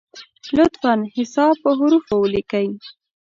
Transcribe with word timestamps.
لطفا 0.57 0.93
حساب 1.15 1.53
په 1.63 1.69
حروفو 1.77 2.13
ولیکی! 2.19 2.67